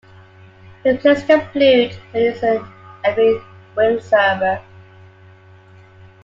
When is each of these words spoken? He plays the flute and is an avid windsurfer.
He 0.83 0.97
plays 0.97 1.23
the 1.27 1.41
flute 1.53 1.99
and 2.15 2.23
is 2.23 2.41
an 2.41 2.65
avid 3.05 3.39
windsurfer. 3.75 4.59